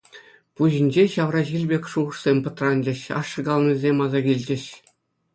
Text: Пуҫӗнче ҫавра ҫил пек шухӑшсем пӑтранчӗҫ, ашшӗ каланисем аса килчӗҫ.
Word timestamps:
Пуҫӗнче 0.59 1.03
ҫавра 1.15 1.41
ҫил 1.49 1.63
пек 1.71 1.83
шухӑшсем 1.91 2.37
пӑтранчӗҫ, 2.47 3.01
ашшӗ 3.19 3.41
каланисем 3.49 3.97
аса 4.07 4.19
килчӗҫ. 4.29 4.63